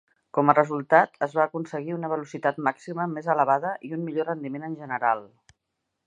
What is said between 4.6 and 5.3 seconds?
en general.